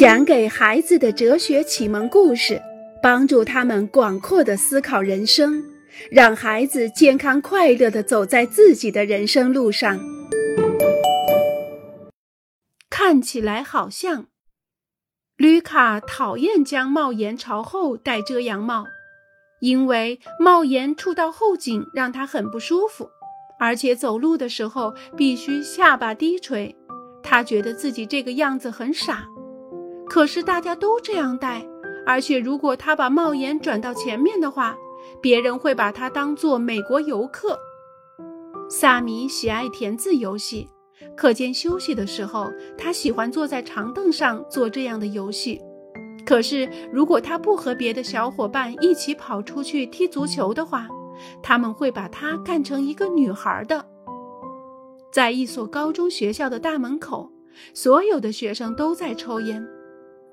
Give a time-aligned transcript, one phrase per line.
[0.00, 2.58] 讲给孩子的哲学启蒙故事，
[3.02, 5.62] 帮助他们广阔的思考人生，
[6.10, 10.00] 让孩子健康快乐的走在自己的人生路上。
[12.88, 14.28] 看起来好像，
[15.36, 18.86] 吕卡讨厌将帽檐朝后戴遮阳帽，
[19.60, 23.10] 因为帽檐触到后颈让他很不舒服，
[23.58, 26.74] 而且走路的时候必须下巴低垂，
[27.22, 29.26] 他觉得自己这个样子很傻。
[30.10, 31.64] 可是大家都这样戴，
[32.04, 34.76] 而且如果他把帽檐转到前面的话，
[35.22, 37.56] 别人会把他当做美国游客。
[38.68, 40.68] 萨米喜爱填字游戏，
[41.16, 45.60] 课间休息的时候，他喜欢坐在长凳上做这样的游戏。
[46.26, 50.88] 可是如果他不和别的小伙伴一起跑出去踢足球的话，
[51.40, 53.86] 他们会把他看成一个女孩的。
[55.12, 57.30] 在一所高中学校的大门口，
[57.72, 59.64] 所有的学生都在抽烟。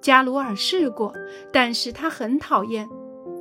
[0.00, 1.12] 加罗尔试过，
[1.52, 2.88] 但是他很讨厌。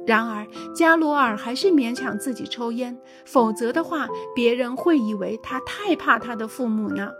[0.07, 7.11] 然而，加罗尔还是勉强自己抽烟，否则的话，别人会以为他太怕他的父母呢。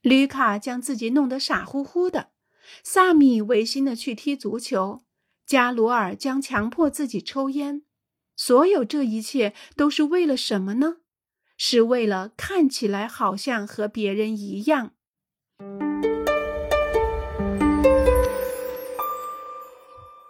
[0.00, 2.28] 吕卡将自己弄得傻乎乎的，
[2.82, 5.04] 萨米违心的去踢足球，
[5.46, 7.82] 加罗尔将强迫自己抽烟。
[8.34, 10.96] 所有这一切都是为了什么呢？
[11.58, 14.92] 是为了看起来好像和别人一样。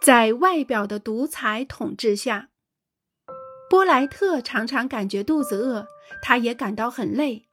[0.01, 2.49] 在外表的独裁统治下，
[3.69, 5.85] 波莱特常常感觉肚子饿，
[6.23, 7.45] 他也感到很累。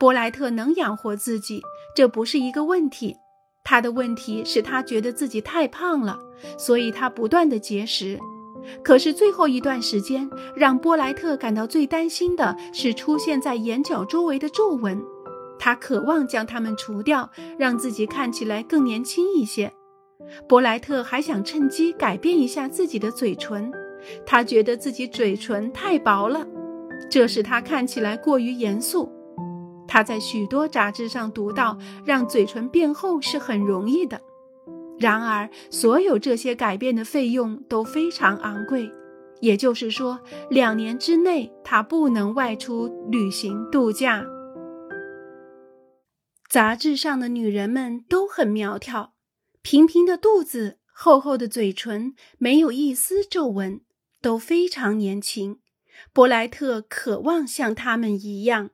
[0.00, 1.62] 波莱特能养活自己，
[1.94, 3.14] 这不是一个问题。
[3.62, 6.18] 他的问题是他觉得自己太胖了，
[6.58, 8.18] 所以他不断的节食。
[8.82, 15.00] 可是最后一段时间，让波莱特感到最担心的是出现在眼角周围的皱纹。
[15.60, 19.72] 他渴望将它们除掉，让自己看起来更年轻一些。
[20.48, 23.72] 伯莱特还想趁机改变一下自己的嘴唇，
[24.24, 26.46] 他觉得自己嘴唇太薄了，
[27.10, 29.12] 这使他看起来过于严肃。
[29.86, 34.20] 他在许多杂志上读到，让嘴唇变厚是很容易的。
[34.98, 38.90] 然而，所有这些改变的费用都非常昂贵，
[39.40, 40.20] 也就是说，
[40.50, 44.24] 两年之内他不能外出旅行度假。
[46.48, 49.13] 杂志上的女人们都很苗条。
[49.64, 53.80] 平平的肚子，厚厚的嘴唇，没有一丝皱纹，
[54.20, 55.60] 都非常年轻。
[56.12, 58.72] 波莱特渴望像他们一样。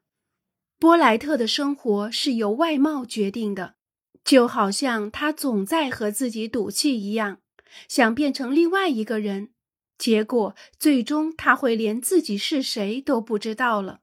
[0.81, 3.77] 波莱特的生活是由外貌决定的，
[4.25, 7.39] 就好像他总在和自己赌气一样，
[7.87, 9.50] 想变成另外一个人。
[9.97, 14.00] 结果最终他会连自己是谁都不知道了。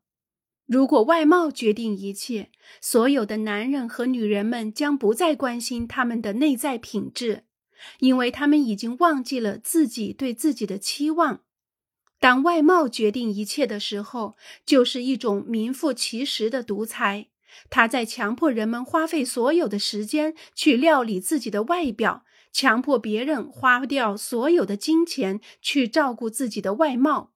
[0.68, 2.52] 如果外貌决定一切，
[2.82, 7.46] 所有的男人和女人们将不再关心他们的内在品质，
[8.00, 11.40] 因为他们已经忘记了自己对自己的期望。
[12.20, 14.36] 当外貌决定一切的时候，
[14.66, 17.28] 就是一种名副其实的独裁。
[17.70, 27.32] 他在强迫人们花费所有的时间去料理自己的外表，强迫别人花掉所有的金钱去照顾自己的外貌。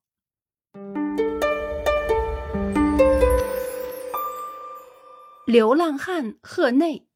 [5.52, 7.06] 流浪汉赫内。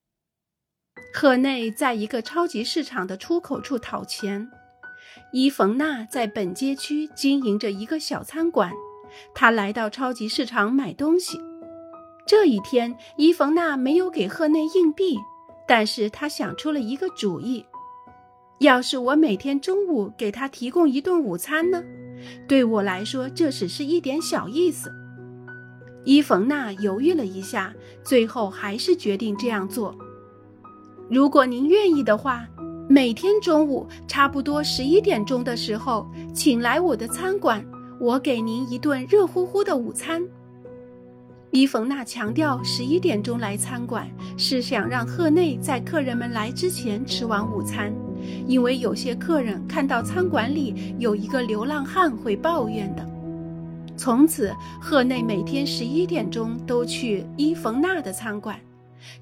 [1.15, 4.51] 赫内在一个超级市场的出口处讨钱。
[5.33, 8.71] 伊冯娜在本街区经营着一个小餐馆。
[9.35, 11.41] 她来到超级市场买东西。
[12.27, 15.17] 这一天，伊冯娜没有给赫内硬币，
[15.67, 17.65] 但是她想出了一个主意：
[18.59, 21.83] 要是我每天中午给他提供一顿午餐呢？
[22.47, 24.93] 对我来说，这只是一点小意思。
[26.06, 27.75] 伊冯娜犹豫了一下，
[28.05, 29.93] 最后还是决定这样做。
[31.11, 32.47] 如果您愿意的话，
[32.89, 37.66] 每天中午差不多十一点钟的时候，请来我的餐馆，
[37.99, 40.22] 我给您一顿热乎乎的午餐。
[41.50, 47.92] 伊冯娜强调，十一点钟来餐馆是想让赫内在客人们来之前吃完午餐，
[48.47, 53.04] 因为有些客人看到餐馆里有一个流浪汉会抱怨的。
[53.97, 58.60] 从此，赫内每天十一点钟都去伊冯娜的餐馆。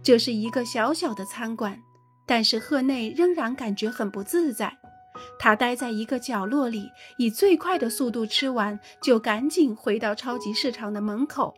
[0.02, 1.78] 这是一个小小的餐馆，
[2.26, 4.76] 但是赫内仍然感觉很不自在。
[5.38, 11.54] 他待在一个角落里，以最快的速度吃完，就赶紧回到超级市场的门口。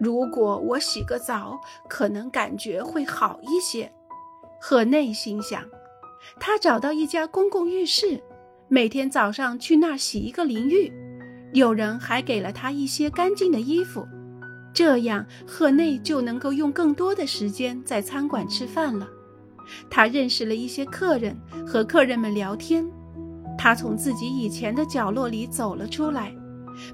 [0.00, 3.92] 如果我洗个澡，可能感觉会好一些。
[4.60, 5.62] 赫内心想。
[6.40, 8.20] 他找到一家公共浴室，
[8.68, 10.92] 每天早上去那儿洗一个淋浴。
[11.52, 14.06] 有人还给了他一些干净的衣服，
[14.72, 19.08] 这样赫内就能够用更多的时间在餐馆吃饭了。
[19.90, 21.36] 他认识了一些客人，
[21.66, 22.86] 和客人们聊天。
[23.56, 26.32] 他从自己以前的角落里走了出来，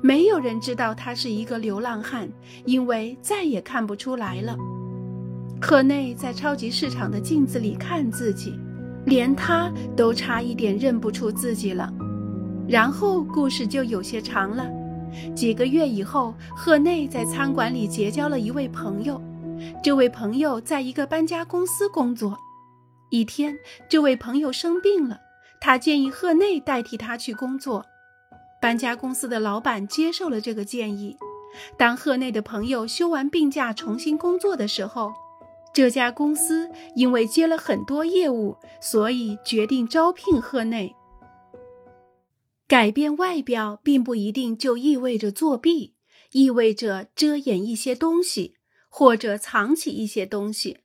[0.01, 2.29] 没有人知道他是一个流浪汉，
[2.65, 4.57] 因为再也看不出来了。
[5.61, 8.59] 赫内在超级市场的镜子里看自己，
[9.05, 11.93] 连他都差一点认不出自己了。
[12.69, 14.67] 然后故事就有些长了。
[15.35, 19.21] 几个月以后，赫内在餐馆里结交了一位朋友，
[19.83, 22.37] 这位朋友在一个搬家公司工作。
[23.11, 23.57] 一天，
[23.89, 25.21] 这位朋友生病了，
[25.61, 27.85] 他建议赫内代替他去工作。
[28.61, 31.17] 搬家公司的老板接受了这个建议。
[31.77, 35.13] 当赫内的朋友休完病假重新工作的时候，
[35.73, 40.97] 这家公司因为接了很多业务，所以决定招聘赫内。
[42.75, 45.95] 改变外表并不一定就意味着作弊，
[46.33, 48.57] 意味着遮掩一些东西，
[48.89, 50.81] 或者藏起一些东西。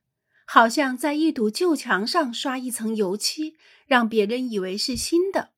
[0.46, 3.56] 好像在一堵旧墙上刷一层油漆，
[3.88, 5.54] 让别人以为是新的。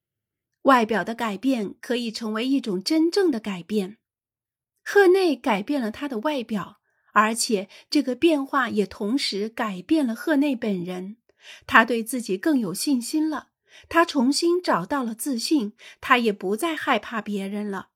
[0.62, 3.98] 外表的改变可以成为一种真正的改变。
[4.86, 6.78] 赫内改变了他的外表，
[7.12, 11.18] 而且这个变化也同时改变了赫内本人。
[11.68, 13.50] 他对自己更有信心了，
[13.90, 17.90] 他重新找到了自信，他也不再害怕别人了。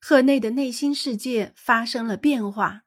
[0.00, 2.82] 赫内的内心世界发生了变化。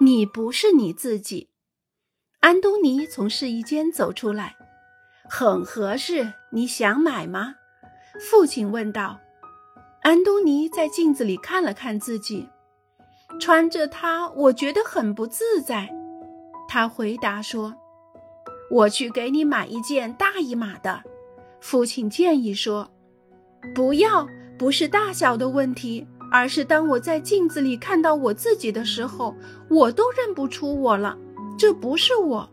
[0.00, 1.50] 你不是你自己。
[2.40, 4.56] 安东尼从试衣间走出来，
[5.28, 6.34] 很合适。
[6.52, 7.56] 你想买吗？
[8.20, 9.20] 父亲问道。
[10.02, 12.48] 安东尼在镜子里看了看自己，
[13.40, 15.90] 穿着它，我觉得很不自在。
[16.68, 17.74] 他回答说
[18.70, 21.02] ：“我去给你买一件大一码的。”
[21.60, 22.92] 父亲建议说
[23.74, 29.34] ：“不要，不是大小的问题。”而是当我在镜子里看到我自己的时候，
[29.70, 31.18] 我都认不出我了。
[31.58, 32.50] 这不是我。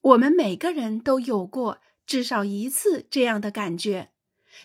[0.00, 4.08] 我们每个人都有过至少一次这样的感觉，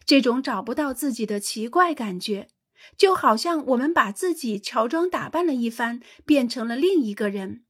[0.06, 2.47] 这种找不到自己的奇怪感觉，
[2.95, 7.64] 就好像我们把自己乔装打扮了一番，变成了另一个人，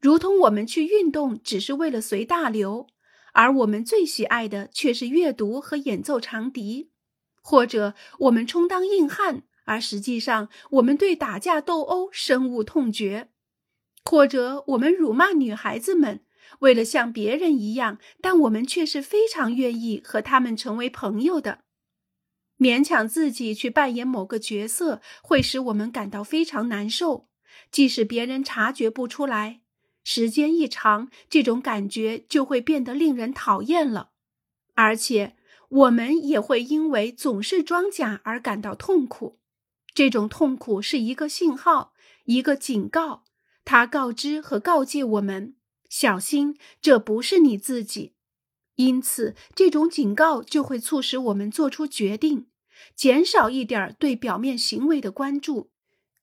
[0.00, 2.86] 如同我们去运动只是为了随大流，
[3.32, 6.90] 而我们最喜爱的却是阅读和演奏长笛。
[7.42, 13.28] 或者我们充当硬汉，而实际上我们对打架斗殴深恶痛绝；
[14.04, 16.24] 或者我们辱骂女孩子们，
[16.58, 21.60] 为了像别人一样，但我们却是非常愿意和他们成为朋友的。
[22.58, 27.28] 勉强自己去扮演某个角色，会使我们感到非常难受，
[27.70, 29.60] 即使别人察觉不出来。
[30.06, 34.10] 时间一长，这种感觉就会变得令人讨厌了，
[34.74, 35.34] 而且。
[35.68, 39.40] 我们也会因为总是装假而感到痛苦，
[39.92, 41.92] 这种痛苦是一个信号，
[42.26, 43.24] 一个警告，
[43.64, 45.56] 它告知和告诫我们
[45.88, 48.14] 小心，这不是你自己。
[48.76, 52.46] 因此，这种警告就会促使我们做出决定，
[52.94, 55.72] 减少一点对表面行为的关注，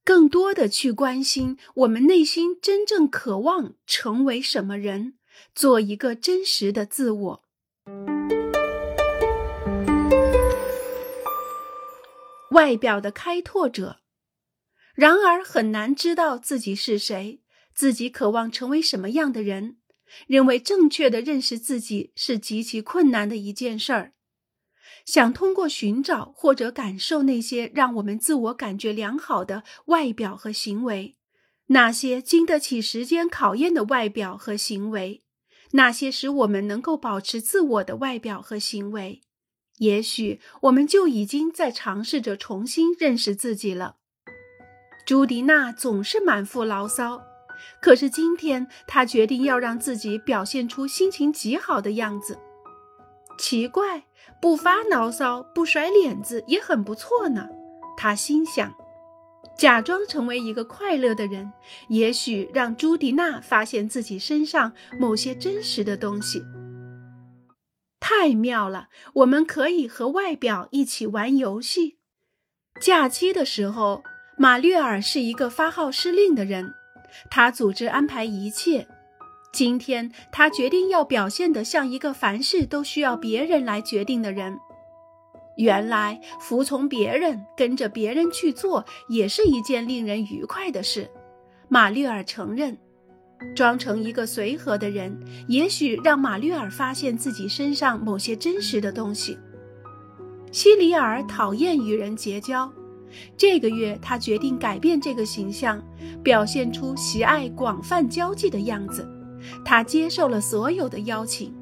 [0.06, 5.14] 更多的去关心我们内心真正渴望成为什么人，
[5.56, 7.44] 做一个真实的自我。
[12.52, 14.02] 外表的开拓者，
[14.94, 17.42] 然而很难知道自己是谁，
[17.74, 19.78] 自己渴望成为什么样的人。
[20.28, 24.14] 认为正确的认识自己是极其困难的一件事儿。
[25.06, 31.18] 想通过寻找或者感受那些让我们自我感觉良好的外表和行为，
[31.68, 35.24] 那些经得起时间考验的外表和行为，
[35.72, 39.22] 那些使我们能够保持自我的外表和行为。
[39.80, 43.98] 也许我们就已经在尝试着重新认识自己了。
[45.06, 47.22] 朱迪娜总是满腹牢骚，
[47.81, 52.40] 可是今天她决定要让自己表现出心情极好的样子。
[53.38, 54.06] 奇怪，
[54.42, 57.47] 不发牢骚、不甩脸子也很不错呢。
[57.95, 58.73] 他心想，
[59.57, 61.53] 假装成为一个快乐的人，
[61.89, 66.44] 也许让朱迪娜发现自己身上某些真实的东西。
[67.99, 68.89] 太妙了！
[69.13, 71.99] 我们可以和外表一起玩游戏。
[72.81, 74.03] 假期的时候，
[74.37, 76.73] 马略尔是一个发号施令的人，
[77.30, 78.87] 他组织安排一切。
[79.54, 84.60] 今天，他决定要表现得像一个凡事都需要别人来决定的人。
[85.57, 91.07] 原来，服从别人、跟着别人去做，也是一件令人愉快的事。
[91.69, 92.76] 马略尔承认。
[93.56, 95.16] 装成一个随和的人，
[95.48, 99.38] 也许让马略尔发现自己身上某些真实的东西。
[100.52, 102.72] 西里尔讨厌与人结交，
[103.36, 105.83] 这个月，他决定改变这个形象，
[106.24, 109.07] 表现出喜爱广泛交际的样子。
[109.64, 111.54] 他接受了所有的邀请。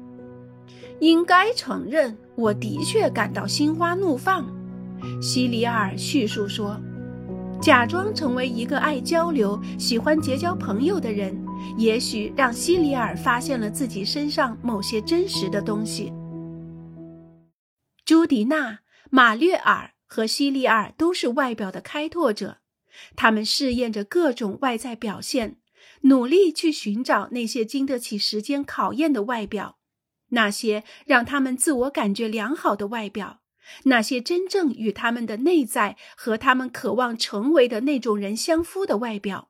[1.00, 4.46] 应该承认，我的确感到心花怒放。
[5.20, 6.80] 西里尔叙述说
[7.60, 11.36] ：“假装成为一个爱交流、喜欢结交朋友的人，
[11.76, 16.12] 也许让西里尔发现了自己身上某些真实的东西。”
[18.04, 19.90] 朱迪娜、马略尔。
[20.14, 22.58] 和西里尔都是外表的开拓者，
[23.16, 25.56] 他们试验着各种外在表现，
[26.02, 29.78] 努力去寻找那些经得起时间考验的外表，
[30.28, 33.40] 那些让他们自我感觉良好的外表，
[33.84, 39.48] 那些真正与他们的内在和他们渴望成为的那种人相符的外表。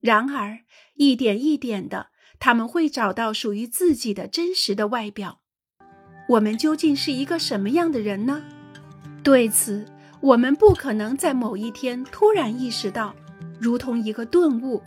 [0.00, 0.60] 然而，
[0.94, 5.40] 一点一点的，他们会找到属于自己的真实的外表。
[6.28, 8.44] 我们究竟是一个什么样的人呢？
[9.24, 9.86] 对此，
[10.20, 13.16] 我们不可能在某一天突然意识到，
[13.58, 14.82] 如同一个顿悟。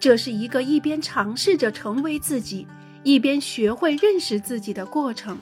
[0.00, 2.66] 这是一个一边尝试着成为自己，
[3.02, 5.38] 一边学会认识自己的过程，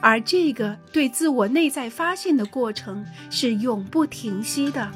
[0.00, 4.90] 而这个对自我内在发现的过程是永不停息的。